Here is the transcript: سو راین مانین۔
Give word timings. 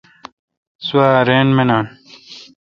سو 0.85 0.97
راین 1.27 1.47
مانین۔ 1.57 1.85